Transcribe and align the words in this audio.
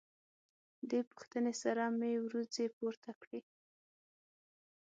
دې 0.89 0.99
پوښتنې 1.11 1.53
سره 1.63 1.83
مې 1.97 2.11
وروځې 2.25 2.65
پورته 2.77 3.11
کړې. 3.21 3.39